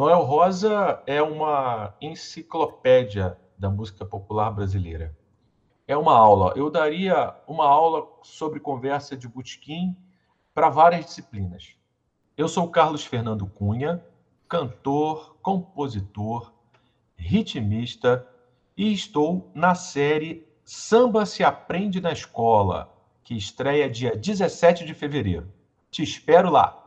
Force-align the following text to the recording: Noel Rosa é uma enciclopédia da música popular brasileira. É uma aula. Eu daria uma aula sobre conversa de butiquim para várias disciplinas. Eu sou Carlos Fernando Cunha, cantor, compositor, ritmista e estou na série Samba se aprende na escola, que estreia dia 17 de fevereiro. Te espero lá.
Noel 0.00 0.22
Rosa 0.22 1.02
é 1.06 1.22
uma 1.22 1.94
enciclopédia 2.00 3.36
da 3.58 3.68
música 3.68 4.02
popular 4.02 4.50
brasileira. 4.50 5.14
É 5.86 5.94
uma 5.94 6.16
aula. 6.16 6.54
Eu 6.56 6.70
daria 6.70 7.36
uma 7.46 7.66
aula 7.66 8.08
sobre 8.22 8.60
conversa 8.60 9.14
de 9.14 9.28
butiquim 9.28 9.94
para 10.54 10.70
várias 10.70 11.04
disciplinas. 11.04 11.74
Eu 12.34 12.48
sou 12.48 12.70
Carlos 12.70 13.04
Fernando 13.04 13.46
Cunha, 13.46 14.02
cantor, 14.48 15.36
compositor, 15.42 16.50
ritmista 17.14 18.26
e 18.74 18.94
estou 18.94 19.50
na 19.54 19.74
série 19.74 20.48
Samba 20.64 21.26
se 21.26 21.44
aprende 21.44 22.00
na 22.00 22.10
escola, 22.10 22.90
que 23.22 23.34
estreia 23.34 23.90
dia 23.90 24.16
17 24.16 24.86
de 24.86 24.94
fevereiro. 24.94 25.52
Te 25.90 26.02
espero 26.02 26.48
lá. 26.48 26.79